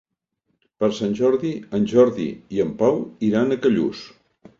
[0.83, 2.25] Per Sant Jordi en Jordi
[2.57, 2.97] i en Pau
[3.29, 4.01] iran a Callús.